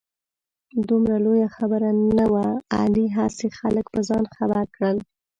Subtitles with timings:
[0.89, 2.47] دومره لویه خبره نه وه.
[2.81, 4.93] علي هسې خلک په ځان خبر کړ.